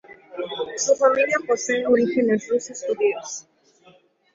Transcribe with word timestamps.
Su 0.77 0.95
familia 0.95 1.37
posee 1.45 1.85
orígenes 1.85 2.49
rusos-judíos. 2.49 3.45